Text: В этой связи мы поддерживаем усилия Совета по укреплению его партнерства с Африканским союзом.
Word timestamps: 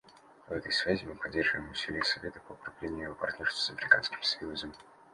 В 0.47 0.51
этой 0.51 0.71
связи 0.71 1.05
мы 1.05 1.13
поддерживаем 1.13 1.69
усилия 1.69 2.03
Совета 2.03 2.39
по 2.39 2.53
укреплению 2.53 3.03
его 3.09 3.13
партнерства 3.13 3.61
с 3.61 3.69
Африканским 3.69 4.23
союзом. 4.23 4.73